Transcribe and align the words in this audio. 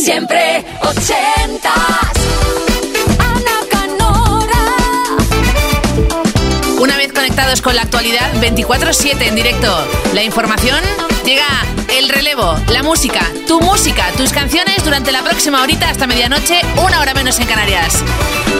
Siempre 0.00 0.64
ochentas. 0.80 1.74
Ana 3.18 3.58
Canora. 3.68 4.64
Una 6.80 6.96
vez 6.96 7.12
conectados 7.12 7.60
con 7.60 7.74
la 7.74 7.82
actualidad, 7.82 8.32
24-7 8.40 9.22
en 9.22 9.34
directo. 9.34 9.76
La 10.14 10.22
información 10.22 10.80
llega 11.28 11.44
el 11.94 12.08
relevo, 12.08 12.56
la 12.68 12.82
música, 12.82 13.20
tu 13.46 13.60
música, 13.60 14.06
tus 14.16 14.32
canciones 14.32 14.82
durante 14.82 15.12
la 15.12 15.22
próxima 15.22 15.62
horita 15.62 15.90
hasta 15.90 16.06
medianoche, 16.06 16.62
una 16.82 17.00
hora 17.00 17.12
menos 17.12 17.38
en 17.38 17.46
Canarias. 17.46 18.02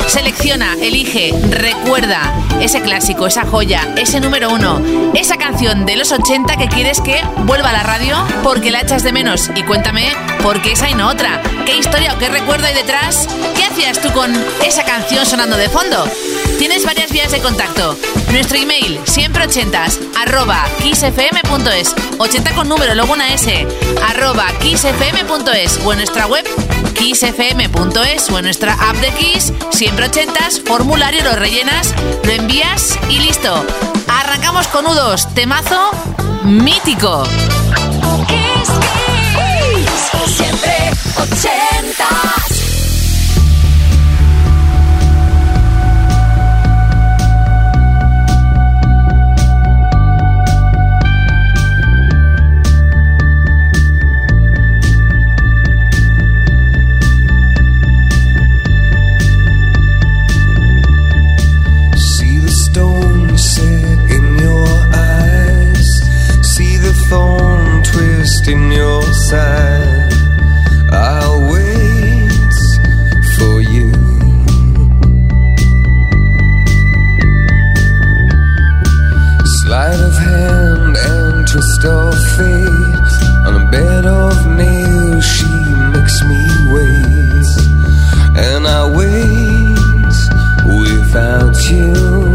Selecciona, 0.06 0.74
elige, 0.74 1.32
recuerda 1.48 2.30
ese 2.60 2.82
clásico, 2.82 3.26
esa 3.26 3.46
joya, 3.46 3.94
ese 3.96 4.20
número 4.20 4.50
uno, 4.50 4.82
esa 5.14 5.38
canción 5.38 5.86
de 5.86 5.96
los 5.96 6.12
80 6.12 6.58
que 6.58 6.68
quieres 6.68 7.00
que 7.00 7.22
vuelva 7.46 7.70
a 7.70 7.72
la 7.72 7.84
radio 7.84 8.16
porque 8.42 8.70
la 8.70 8.82
echas 8.82 9.02
de 9.02 9.12
menos. 9.12 9.50
Y 9.56 9.62
cuéntame 9.62 10.12
por 10.42 10.60
qué 10.60 10.72
esa 10.72 10.90
y 10.90 10.94
no 10.94 11.08
otra. 11.08 11.40
¿Qué 11.64 11.74
historia 11.74 12.12
o 12.12 12.18
qué 12.18 12.28
recuerdo 12.28 12.66
hay 12.66 12.74
detrás? 12.74 13.28
¿Qué 13.56 13.67
hacías 13.78 14.00
tú 14.00 14.12
con 14.12 14.34
esa 14.66 14.82
canción 14.82 15.24
sonando 15.24 15.56
de 15.56 15.68
fondo? 15.68 16.04
Tienes 16.58 16.84
varias 16.84 17.12
vías 17.12 17.30
de 17.30 17.38
contacto. 17.38 17.96
Nuestro 18.32 18.58
email, 18.58 18.98
siempre 19.04 19.44
ochentas, 19.44 20.00
arroba 20.16 20.64
kissfm.es, 20.82 21.94
80 22.18 22.54
con 22.56 22.68
número, 22.68 22.96
luego 22.96 23.12
una 23.12 23.32
S, 23.32 23.66
arroba 24.08 24.46
kissfm.es 24.60 25.78
o 25.84 25.92
en 25.92 25.98
nuestra 25.98 26.26
web 26.26 26.44
kissfm.es 26.94 28.30
o 28.30 28.38
en 28.38 28.44
nuestra 28.44 28.72
app 28.72 28.96
de 28.96 29.12
Kiss, 29.12 29.52
siempre 29.70 30.06
ochentas, 30.06 30.60
formulario 30.66 31.22
lo 31.22 31.36
rellenas, 31.36 31.94
lo 32.24 32.32
envías 32.32 32.98
y 33.08 33.20
listo. 33.20 33.64
Arrancamos 34.08 34.66
con 34.68 34.86
nudos, 34.86 35.32
temazo 35.34 35.90
mítico. 36.42 37.22
Kiss, 38.26 38.70
Kiss. 39.36 40.36
Siempre 40.36 40.90
ochentas. 41.16 42.37
of 80.08 80.16
hand 80.16 80.96
and 80.96 81.48
twist 81.48 81.84
of 81.84 82.14
fate. 82.36 83.12
On 83.46 83.54
a 83.62 83.70
bed 83.70 84.04
of 84.06 84.34
nails, 84.56 85.24
she 85.24 85.52
makes 85.94 86.16
me 86.30 86.40
wait. 86.74 87.48
And 88.48 88.66
I 88.66 88.82
wait 88.98 90.16
without 90.80 91.56
you. 91.70 92.27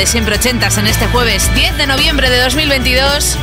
De 0.00 0.06
Siempre 0.06 0.36
Ochentas 0.36 0.78
en 0.78 0.86
este 0.86 1.06
jueves 1.08 1.54
10 1.54 1.76
de 1.76 1.86
noviembre 1.86 2.30
de 2.30 2.40
2022 2.40 3.36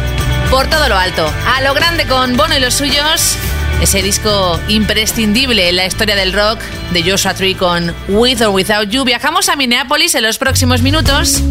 por 0.49 0.67
todo 0.67 0.89
lo 0.89 0.97
alto. 0.97 1.31
A 1.45 1.61
lo 1.61 1.75
grande 1.75 2.07
con 2.07 2.35
Bono 2.35 2.57
y 2.57 2.59
los 2.59 2.73
suyos, 2.73 3.35
ese 3.79 4.01
disco 4.01 4.59
imprescindible 4.67 5.69
en 5.69 5.75
la 5.75 5.85
historia 5.85 6.15
del 6.15 6.33
rock 6.33 6.59
de 6.93 7.03
Joshua 7.03 7.35
Tree 7.35 7.53
con 7.53 7.93
With 8.07 8.41
or 8.41 8.49
Without 8.55 8.89
You. 8.89 9.03
Viajamos 9.03 9.49
a 9.49 9.55
Minneapolis 9.55 10.15
en 10.15 10.23
los 10.23 10.39
próximos 10.39 10.81
minutos. 10.81 11.43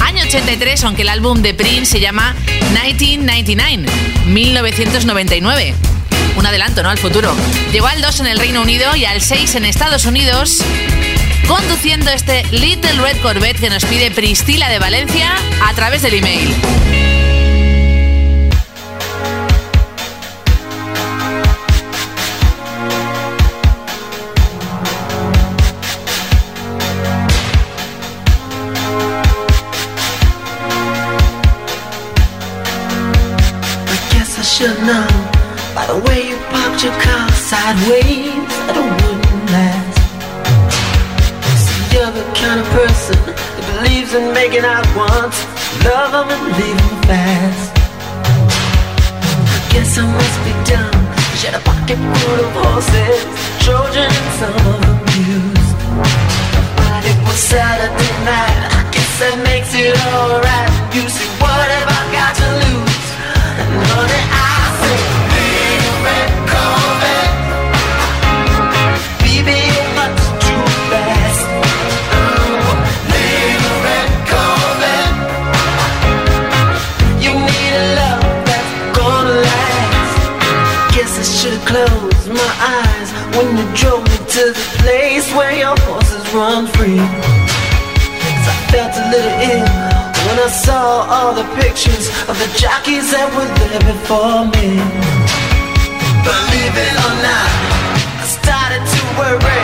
Año 0.00 0.24
83, 0.24 0.82
aunque 0.82 1.02
el 1.02 1.10
álbum 1.10 1.40
de 1.40 1.54
Prince 1.54 1.86
se 1.86 2.00
llama 2.00 2.34
1999, 2.72 3.86
1999 4.26 5.74
un 6.36 6.46
adelanto, 6.46 6.82
¿no? 6.82 6.90
Al 6.90 6.98
futuro. 6.98 7.32
Llegó 7.72 7.86
al 7.86 8.00
2 8.02 8.20
en 8.20 8.26
el 8.26 8.38
Reino 8.38 8.62
Unido 8.62 8.96
y 8.96 9.04
al 9.04 9.20
6 9.20 9.54
en 9.54 9.64
Estados 9.66 10.04
Unidos, 10.04 10.64
conduciendo 11.46 12.10
este 12.10 12.44
Little 12.50 13.00
Red 13.00 13.20
Corvette 13.20 13.60
que 13.60 13.70
nos 13.70 13.84
pide 13.84 14.10
Pristila 14.10 14.68
de 14.68 14.78
Valencia 14.78 15.34
a 15.62 15.74
través 15.74 16.02
del 16.02 16.14
email. 16.14 16.54
Making 44.48 44.64
out 44.64 44.86
once, 44.94 45.38
love 45.84 46.12
them 46.12 46.28
and 46.28 46.44
leave 46.58 46.76
them 46.76 47.02
fast. 47.08 47.72
I 49.56 49.60
guess 49.72 49.96
I 49.96 50.04
must 50.04 50.38
be 50.44 50.52
dumb. 50.68 51.00
She 51.38 51.46
had 51.48 51.56
a 51.56 51.64
pocket 51.64 51.96
full 51.96 52.40
of 52.44 52.50
horses, 52.52 53.20
Trojan 53.64 54.04
and 54.04 54.30
some 54.40 54.56
of 54.72 54.78
them 54.84 55.00
used. 55.32 55.72
But 56.76 57.02
it 57.10 57.18
was 57.24 57.40
Saturday 57.52 58.12
night. 58.28 58.60
I 58.78 58.82
guess 58.92 59.12
that 59.20 59.36
makes 59.48 59.72
it 59.74 59.96
alright. 60.12 60.53
Ill 89.50 89.68
when 90.26 90.36
I 90.40 90.48
saw 90.48 91.04
all 91.14 91.32
the 91.34 91.46
pictures 91.60 92.08
of 92.28 92.34
the 92.42 92.48
jockeys 92.56 93.12
that 93.12 93.28
were 93.36 93.50
there 93.60 93.84
before 93.92 94.48
me. 94.56 94.80
Believe 96.24 96.74
it 96.88 96.96
or 97.04 97.14
not, 97.28 97.50
I 98.22 98.26
started 98.38 98.82
to 98.94 99.00
worry. 99.20 99.62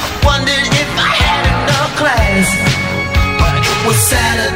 I 0.00 0.12
wondered 0.24 0.68
if 0.82 0.90
I 0.96 1.10
had 1.24 1.42
enough 1.54 1.92
class. 2.00 2.48
But 3.40 3.54
it 3.60 3.78
was 3.86 3.98
Saturday 4.12 4.47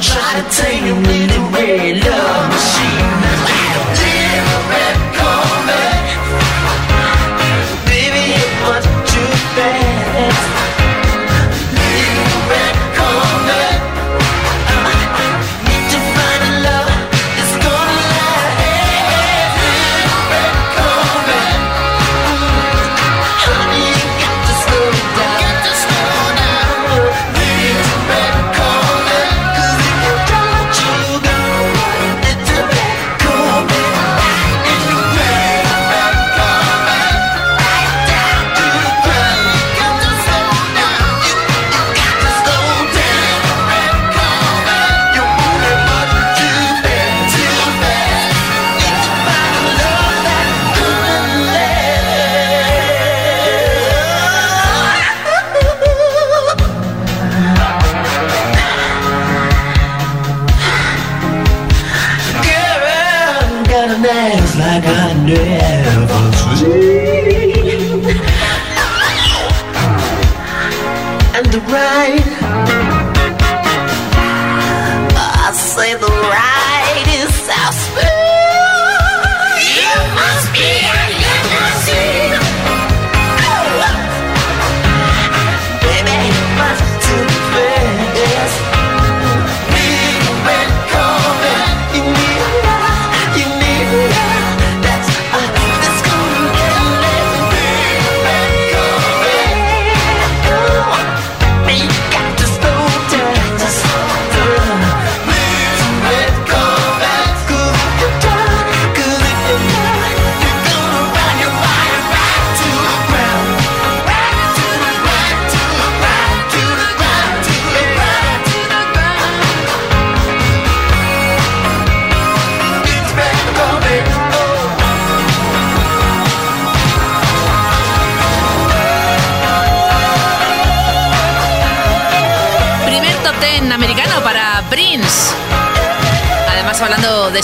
try 0.00 0.42
to 0.42 0.56
take 0.56 0.82
you 0.82 1.05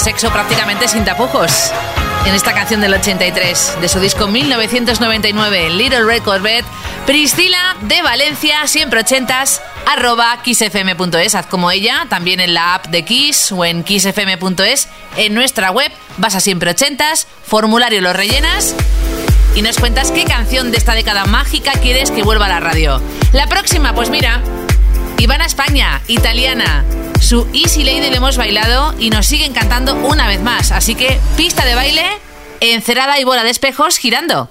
sexo 0.02 0.30
prácticamente 0.30 0.88
sin 0.88 1.04
tapujos. 1.04 1.72
En 2.26 2.34
esta 2.34 2.52
canción 2.52 2.80
del 2.80 2.94
83, 2.94 3.78
de 3.80 3.88
su 3.88 4.00
disco 4.00 4.26
1999, 4.26 5.70
Little 5.70 6.04
Red 6.04 6.22
Corvette, 6.22 6.66
Priscila 7.06 7.76
de 7.82 8.02
Valencia, 8.02 8.66
siempre 8.66 9.00
ochentas, 9.00 9.62
arroba 9.86 10.42
kissfm.es. 10.42 11.34
Haz 11.36 11.46
como 11.46 11.70
ella, 11.70 12.06
también 12.08 12.40
en 12.40 12.54
la 12.54 12.74
app 12.74 12.86
de 12.86 13.04
Kiss 13.04 13.52
o 13.52 13.64
en 13.64 13.84
kissfm.es. 13.84 14.88
En 15.16 15.34
nuestra 15.34 15.70
web 15.70 15.92
vas 16.16 16.34
a 16.34 16.40
siempre 16.40 16.70
ochentas, 16.72 17.28
formulario 17.44 18.00
lo 18.00 18.12
rellenas 18.12 18.74
y 19.54 19.62
nos 19.62 19.78
cuentas 19.78 20.10
qué 20.10 20.24
canción 20.24 20.72
de 20.72 20.78
esta 20.78 20.94
década 20.94 21.26
mágica 21.26 21.72
quieres 21.72 22.10
que 22.10 22.22
vuelva 22.22 22.46
a 22.46 22.48
la 22.48 22.60
radio. 22.60 23.00
La 23.32 23.46
próxima, 23.46 23.94
pues 23.94 24.10
mira, 24.10 24.40
Ivana 25.18 25.46
España, 25.46 26.02
italiana. 26.08 26.84
Su 27.22 27.46
Easy 27.54 27.84
Lady 27.84 28.10
lo 28.10 28.16
hemos 28.16 28.36
bailado 28.36 28.94
y 28.98 29.08
nos 29.08 29.26
siguen 29.26 29.52
cantando 29.52 29.94
una 29.94 30.26
vez 30.26 30.40
más. 30.40 30.72
Así 30.72 30.96
que 30.96 31.20
pista 31.36 31.64
de 31.64 31.76
baile, 31.76 32.04
encerada 32.60 33.18
y 33.20 33.24
bola 33.24 33.44
de 33.44 33.50
espejos 33.50 33.96
girando. 33.96 34.50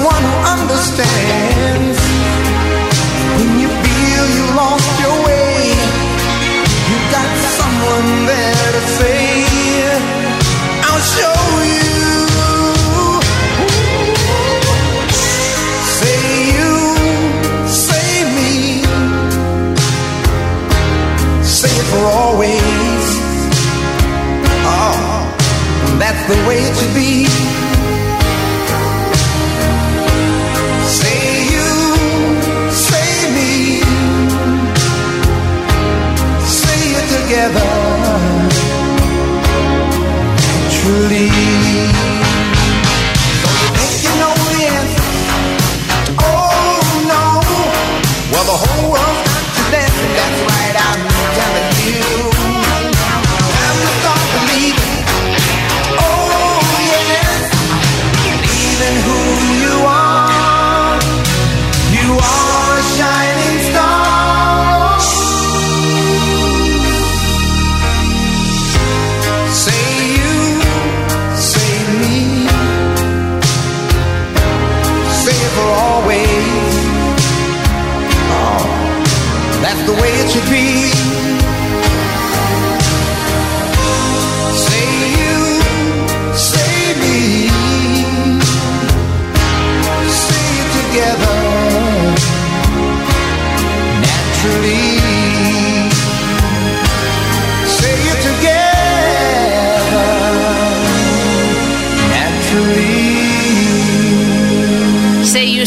someone 0.00 0.22
who 0.22 0.36
understands. 0.48 1.49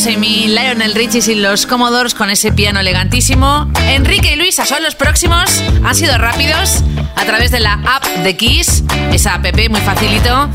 Sammy, 0.03 0.47
Lionel 0.47 0.95
Richie 0.95 1.31
y 1.31 1.35
los 1.35 1.65
Commodores 1.65 2.13
con 2.13 2.29
ese 2.29 2.51
piano 2.51 2.81
elegantísimo. 2.81 3.71
Enrique 3.87 4.33
y 4.33 4.35
Luisa 4.35 4.65
son 4.65 4.83
los 4.83 4.95
próximos. 4.95 5.63
Han 5.81 5.95
sido 5.95 6.17
rápidos 6.17 6.83
a 7.15 7.23
través 7.23 7.51
de 7.51 7.61
la 7.61 7.79
app 7.85 8.03
de 8.03 8.35
Kiss, 8.35 8.83
esa 9.13 9.35
app 9.35 9.45
muy 9.69 9.79
facilito. 9.79 10.49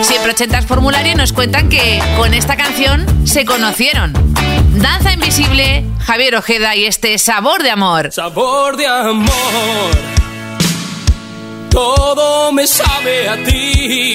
Siempre 0.00 0.32
80 0.32 0.62
formulario 0.62 1.12
y 1.12 1.14
nos 1.14 1.34
cuentan 1.34 1.68
que 1.68 2.00
con 2.16 2.32
esta 2.32 2.56
canción 2.56 3.04
se 3.26 3.44
conocieron. 3.44 4.14
Danza 4.80 5.12
Invisible, 5.12 5.84
Javier 6.00 6.36
Ojeda 6.36 6.74
y 6.74 6.86
este 6.86 7.18
Sabor 7.18 7.62
de 7.62 7.70
Amor. 7.70 8.12
Sabor 8.12 8.78
de 8.78 8.86
Amor. 8.86 9.90
Todo 11.68 12.50
me 12.50 12.66
sabe 12.66 13.28
a 13.28 13.44
ti 13.44 14.14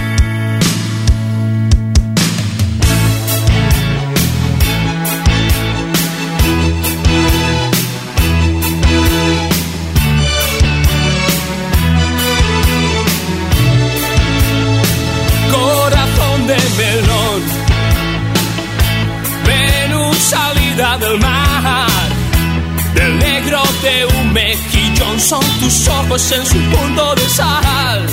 Son 25.31 25.39
tus 25.59 25.87
ojos 25.87 26.31
en 26.31 26.45
su 26.45 26.57
punto 26.57 27.15
de 27.15 27.29
sal. 27.29 28.07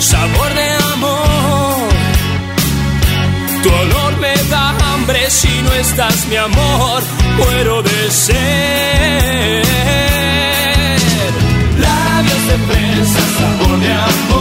Sabor 0.00 0.54
de 0.54 0.72
amor. 0.94 1.88
Tu 3.62 3.68
olor 3.68 4.16
me 4.18 4.34
da 4.50 4.70
hambre 4.70 5.30
si 5.30 5.62
no 5.62 5.72
estás, 5.74 6.26
mi 6.28 6.36
amor. 6.36 7.02
Muero 7.36 7.82
de 7.82 8.10
sed. 8.10 9.64
Labios 11.78 12.46
de 12.50 12.58
fresa, 12.68 13.20
sabor 13.38 13.80
de 13.80 13.92
amor. 13.92 14.37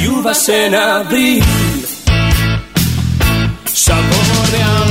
Γιούβασε 0.00 0.68
να 0.70 1.04
βρει. 1.08 1.42
Σαν 3.72 3.96
κόμμα 3.96 4.48
ρε 4.50 4.62
άνευ. 4.62 4.85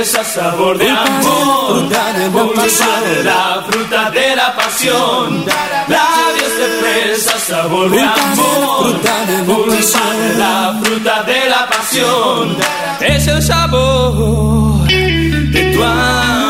Fresa, 0.00 0.24
sabor 0.24 0.78
de 0.78 0.88
amor, 0.88 1.88
de 1.88 3.22
la 3.22 3.64
fruta 3.68 4.10
de 4.10 4.36
la 4.36 4.54
pasión. 4.56 5.44
Labios 5.88 6.56
de 6.58 6.68
fresa, 6.80 7.38
sabor 7.38 7.90
de 7.90 8.00
amor, 8.00 9.00
pulpa 9.00 9.26
de 9.26 10.38
la 10.38 10.80
fruta 10.82 11.22
de 11.24 11.48
la 11.50 11.68
pasión. 11.68 12.56
Es 13.00 13.26
el 13.26 13.42
sabor 13.42 14.86
de 14.88 15.72
tu 15.74 15.82
amor. 15.82 16.49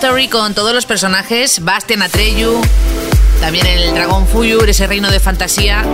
Story 0.00 0.28
con 0.28 0.54
todos 0.54 0.72
los 0.72 0.86
personajes. 0.86 1.62
Bastian 1.62 2.00
Atreyu. 2.00 2.62
También 3.42 3.66
el 3.66 3.92
dragón 3.92 4.26
Fuyur, 4.26 4.70
ese 4.70 4.86
reino 4.86 5.10
de 5.10 5.20
fantasía 5.20 5.84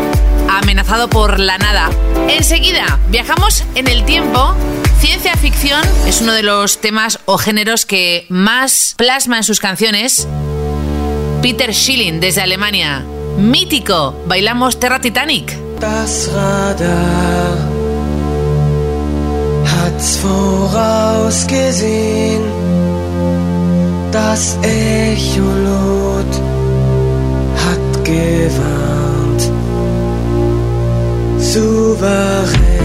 amenazado 0.49 1.11
por 1.11 1.41
la 1.41 1.59
nada. 1.59 1.91
Enseguida, 2.29 3.01
viajamos 3.09 3.65
en 3.75 3.89
el 3.89 4.05
tiempo. 4.05 4.55
Ciencia 5.01 5.35
ficción 5.35 5.83
es 6.07 6.21
uno 6.21 6.35
de 6.35 6.45
los 6.45 6.81
temas 6.81 7.19
o 7.25 7.37
géneros 7.37 7.85
que 7.85 8.27
más 8.29 8.95
plasma 8.97 9.39
en 9.39 9.43
sus 9.43 9.59
canciones. 9.59 10.29
Peter 11.43 11.75
Schilling 11.75 12.21
desde 12.21 12.43
Alemania. 12.43 13.05
Mítico, 13.39 14.23
bailamos 14.29 14.79
Terra 14.79 15.01
Titanic. 15.01 15.53
Das 24.17 24.59
Echolot 24.63 26.33
hat 27.65 28.05
gewarnt. 28.05 29.43
Souverän 31.39 32.76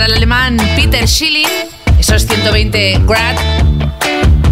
para 0.00 0.12
el 0.12 0.16
alemán 0.16 0.56
Peter 0.76 1.06
Schilling, 1.06 1.46
esos 1.98 2.26
120 2.26 3.00
Grad, 3.04 3.36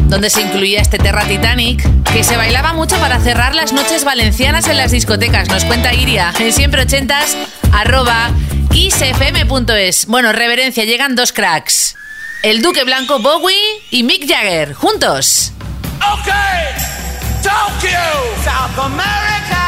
donde 0.09 0.29
se 0.29 0.43
incluía 0.43 0.83
este 0.83 0.99
Terra 0.99 1.25
Titanic, 1.25 1.83
que 2.13 2.23
se 2.23 2.37
bailaba 2.37 2.75
mucho 2.75 2.99
para 2.99 3.19
cerrar 3.19 3.55
las 3.55 3.73
noches 3.73 4.05
valencianas 4.05 4.69
en 4.69 4.77
las 4.77 4.91
discotecas. 4.91 5.49
Nos 5.49 5.65
cuenta 5.65 5.95
Iria 5.95 6.35
en 6.39 6.53
siempre 6.53 6.83
ochentas 6.83 7.35
arroba 7.73 8.31
kissfm.es. 8.71 10.05
Bueno, 10.09 10.35
reverencia, 10.35 10.85
llegan 10.85 11.15
dos 11.15 11.33
cracks. 11.33 11.97
El 12.43 12.61
Duque 12.61 12.85
Blanco 12.85 13.19
Bowie 13.21 13.57
y 13.91 14.03
Mick 14.03 14.29
Jagger, 14.29 14.75
juntos. 14.75 15.53
Tokyo, 17.43 17.99
South 18.45 18.85
America, 18.85 19.68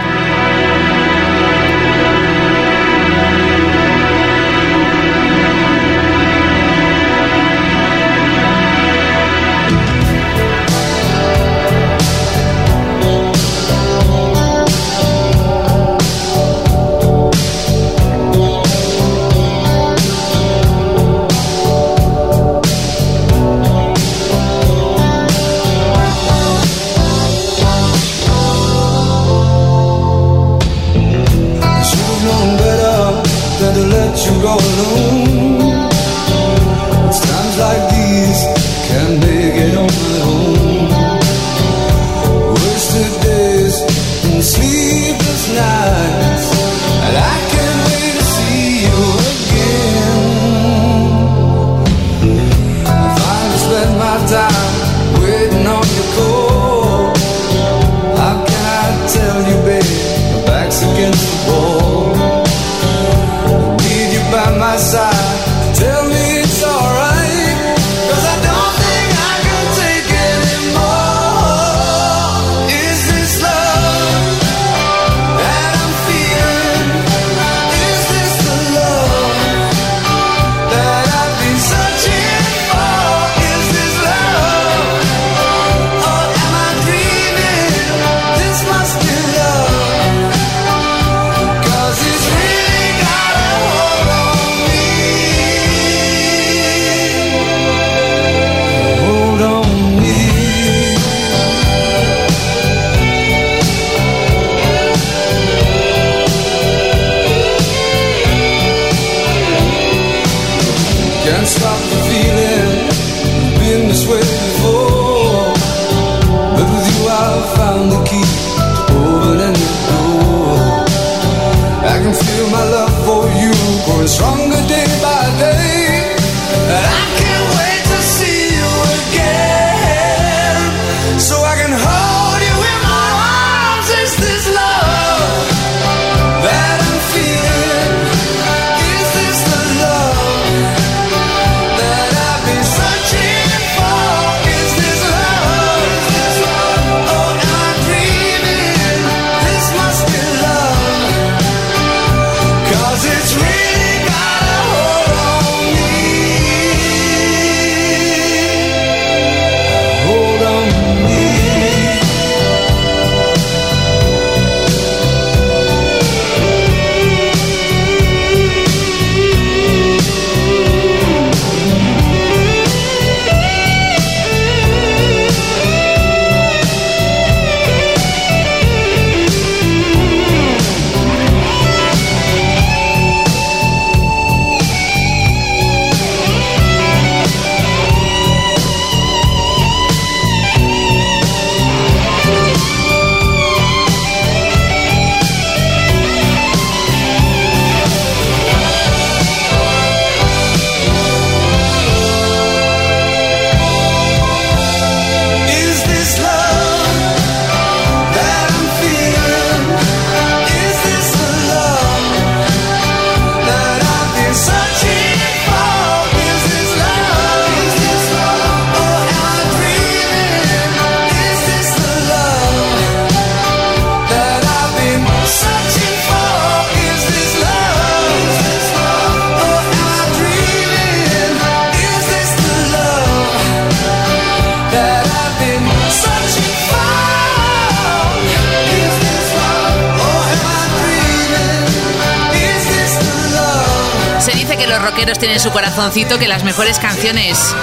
Corazoncito, 245.91 246.19
que 246.19 246.27
las 246.29 246.45
mejores 246.45 246.79
canciones 246.79 247.53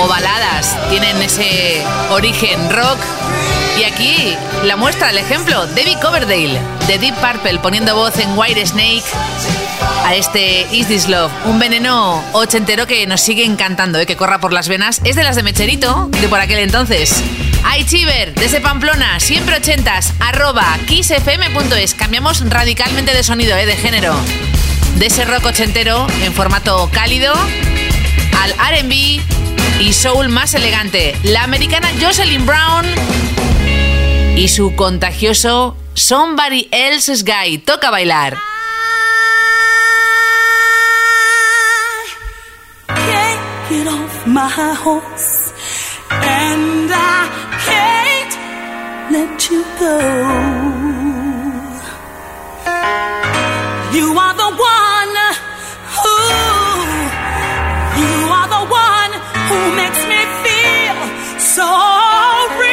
o 0.00 0.08
baladas 0.08 0.76
tienen 0.90 1.16
ese 1.22 1.80
origen 2.10 2.70
rock. 2.70 2.98
Y 3.78 3.84
aquí 3.84 4.36
la 4.64 4.76
muestra, 4.76 5.10
el 5.10 5.18
ejemplo, 5.18 5.64
David 5.68 5.98
Coverdale, 6.02 6.58
de 6.88 6.98
Deep 6.98 7.14
Purple, 7.14 7.60
poniendo 7.60 7.94
voz 7.94 8.18
en 8.18 8.36
White 8.36 8.66
Snake 8.66 9.04
a 10.04 10.16
este 10.16 10.66
Is 10.72 10.88
This 10.88 11.08
Love, 11.08 11.30
un 11.44 11.60
veneno 11.60 12.24
ochentero 12.32 12.88
que 12.88 13.06
nos 13.06 13.20
sigue 13.20 13.44
encantando, 13.44 14.00
¿eh? 14.00 14.06
que 14.06 14.16
corra 14.16 14.40
por 14.40 14.52
las 14.52 14.66
venas. 14.66 15.00
Es 15.04 15.14
de 15.14 15.22
las 15.22 15.36
de 15.36 15.44
Mecherito, 15.44 16.08
de 16.20 16.28
por 16.28 16.40
aquel 16.40 16.58
entonces. 16.58 17.22
Ay, 17.62 17.84
Chiver, 17.84 18.34
desde 18.34 18.60
Pamplona, 18.60 19.20
siempre 19.20 19.56
ochentas, 19.56 20.14
arroba 20.18 20.66
kissfm.es. 20.88 21.94
Cambiamos 21.94 22.48
radicalmente 22.50 23.14
de 23.14 23.22
sonido, 23.22 23.56
¿eh? 23.56 23.66
de 23.66 23.76
género. 23.76 24.16
De 24.96 25.06
ese 25.06 25.24
rock 25.24 25.46
ochentero 25.46 26.06
en 26.22 26.32
formato 26.32 26.88
cálido 26.92 27.32
al 28.40 28.52
RB 28.52 29.20
y 29.80 29.92
soul 29.92 30.28
más 30.28 30.54
elegante. 30.54 31.16
La 31.22 31.44
americana 31.44 31.88
Jocelyn 32.00 32.44
Brown 32.46 32.86
y 34.36 34.48
su 34.48 34.74
contagioso 34.74 35.76
Somebody 35.94 36.68
Else's 36.70 37.24
Guy. 37.24 37.58
Toca 37.58 37.90
bailar. 37.90 38.36
off 43.86 44.26
my 44.26 44.48
and 46.10 46.90
I 46.90 47.28
let 49.10 49.50
you 49.50 49.64
go. 49.78 49.98
You 53.96 54.18
are 54.18 54.34
the 54.34 54.50
one 54.56 54.77
one 58.66 59.12
who 59.48 59.60
makes 59.76 60.02
me 60.10 60.20
feel 60.44 60.98
so 61.38 61.68
real. 62.58 62.68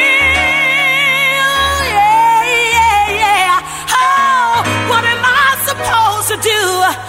Yeah, 1.94 2.42
yeah, 2.82 3.06
yeah. 3.22 3.60
Oh, 3.94 4.62
what 4.90 5.04
am 5.04 5.22
I 5.22 5.48
supposed 5.68 6.28
to 6.32 6.38
do? 6.42 7.05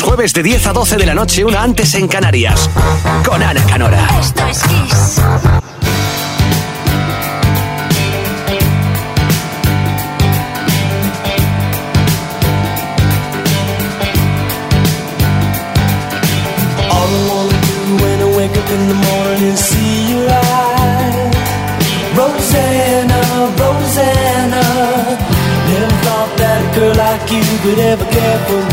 Los 0.00 0.08
jueves 0.08 0.32
de 0.32 0.42
10 0.42 0.66
a 0.66 0.72
12 0.72 0.96
de 0.96 1.06
la 1.06 1.14
noche, 1.14 1.44
una 1.44 1.62
antes 1.62 1.94
en 1.94 2.08
Canarias. 2.08 2.70
Con 3.24 3.42
Ana 3.42 3.62
Canora. 3.64 4.08
Esto 4.20 4.46
es 4.46 4.62
Kiss. 4.62 5.18
All 16.88 17.10
I 17.10 17.28
wanna 17.28 17.58
do 17.66 18.04
when 18.04 18.20
I 18.20 18.36
wake 18.36 18.56
up 18.56 18.70
in 18.70 18.88
the 18.88 18.94
morning 18.94 19.56
see 19.56 20.12
your 20.12 20.30
eyes. 20.30 21.36
Rosanna, 22.16 23.20
Rosanna. 23.58 24.64
Never 25.68 25.94
thought 26.04 26.36
that 26.38 26.62
I 26.62 26.74
could 26.74 26.80
girl 26.80 26.94
like 26.94 27.30
you 27.30 27.42
could 27.62 27.78
ever 27.78 28.04
care 28.04 28.38
for 28.46 28.62
me. 28.64 28.69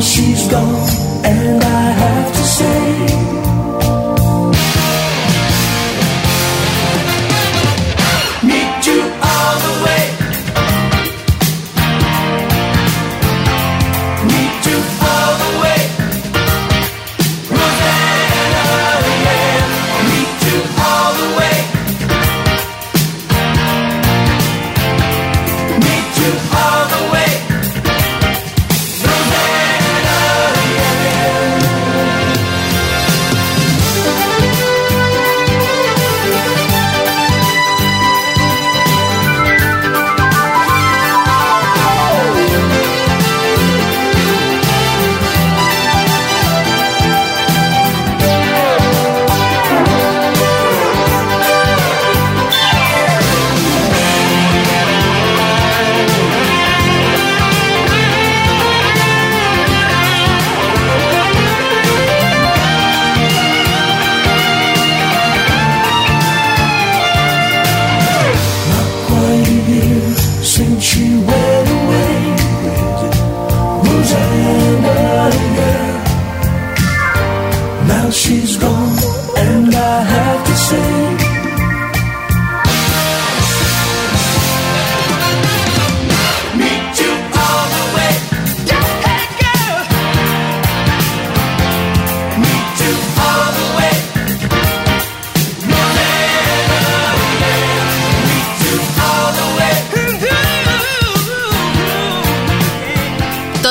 She's 0.00 0.48
gone, 0.48 0.88
and 1.24 1.62
I 1.62 1.90
have 1.90 2.32
to 2.32 2.44
say. 2.44 3.29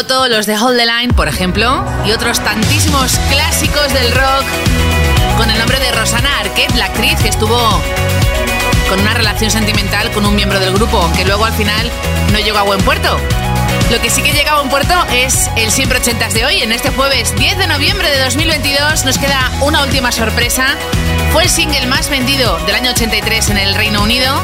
Los 0.09 0.47
de 0.47 0.57
Hold 0.57 0.75
the 0.75 0.87
Line, 0.87 1.13
por 1.13 1.27
ejemplo, 1.27 1.85
y 2.03 2.11
otros 2.11 2.39
tantísimos 2.43 3.19
clásicos 3.29 3.93
del 3.93 4.11
rock 4.11 4.43
con 5.37 5.51
el 5.51 5.59
nombre 5.59 5.79
de 5.79 5.91
Rosana 5.91 6.39
Arquette, 6.39 6.73
la 6.77 6.85
actriz 6.85 7.19
que 7.21 7.29
estuvo 7.29 7.55
con 8.89 8.99
una 8.99 9.13
relación 9.13 9.51
sentimental 9.51 10.11
con 10.11 10.25
un 10.25 10.35
miembro 10.35 10.59
del 10.59 10.73
grupo, 10.73 10.97
aunque 10.97 11.25
luego 11.25 11.45
al 11.45 11.53
final 11.53 11.91
no 12.31 12.39
llegó 12.39 12.57
a 12.57 12.63
buen 12.63 12.81
puerto. 12.81 13.19
Lo 13.91 14.01
que 14.01 14.09
sí 14.09 14.23
que 14.23 14.33
llega 14.33 14.53
a 14.53 14.55
buen 14.55 14.69
puerto 14.69 14.95
es 15.11 15.47
el 15.55 15.71
Siempre 15.71 15.99
Ochentas 15.99 16.33
de 16.33 16.43
hoy. 16.43 16.63
En 16.63 16.71
este 16.71 16.89
jueves 16.89 17.35
10 17.35 17.59
de 17.59 17.67
noviembre 17.67 18.09
de 18.09 18.17
2022 18.23 19.05
nos 19.05 19.19
queda 19.19 19.51
una 19.61 19.83
última 19.83 20.11
sorpresa. 20.11 20.75
Fue 21.31 21.43
el 21.43 21.49
single 21.49 21.85
más 21.85 22.09
vendido 22.09 22.57
del 22.65 22.75
año 22.75 22.91
83 22.91 23.51
en 23.51 23.57
el 23.59 23.75
Reino 23.75 24.01
Unido. 24.01 24.43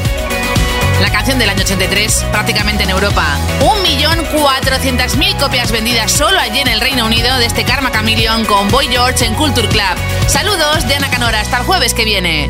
La 1.02 1.12
canción 1.12 1.38
del 1.38 1.50
año 1.50 1.62
83 1.62 2.26
prácticamente 2.32 2.84
en 2.84 2.90
Europa. 2.90 3.38
1.400.000 3.60 5.38
copias 5.40 5.72
vendidas 5.72 6.12
solo 6.12 6.40
allí 6.40 6.60
en 6.60 6.68
el 6.68 6.80
Reino 6.80 7.06
Unido 7.06 7.38
de 7.38 7.46
este 7.46 7.64
Karma 7.64 7.92
Chameleon 7.92 8.46
con 8.46 8.70
Boy 8.70 8.88
George 8.88 9.26
en 9.26 9.34
Culture 9.36 9.68
Club. 9.68 9.98
Saludos 10.28 10.88
de 10.88 10.96
Ana 10.96 11.10
Canora. 11.10 11.42
Hasta 11.42 11.58
el 11.58 11.64
jueves 11.64 11.94
que 11.94 12.06
viene. 12.06 12.50